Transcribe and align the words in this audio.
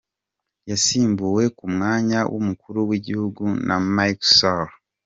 Yasimbuwe 0.69 1.43
ku 1.57 1.65
mwanya 1.73 2.19
w’umukuru 2.31 2.79
w’igihugu 2.89 3.43
na 3.67 3.75
Macky 3.95 4.29
Sall. 4.37 4.67